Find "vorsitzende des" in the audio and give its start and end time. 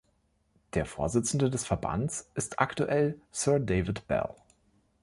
0.87-1.63